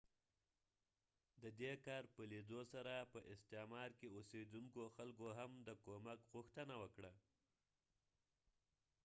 ددې 1.43 1.71
کار 1.85 2.03
په 2.13 2.21
لیدو 2.31 2.61
سره 2.73 2.93
په 3.13 3.19
استعمار 3.33 3.89
کې 3.99 4.07
اوسیدونکو 4.17 4.81
خلکو 4.95 5.27
هم 5.39 5.51
د 5.67 5.69
کومک 5.83 6.19
غوښتنه 6.33 6.75
کړې 6.95 7.13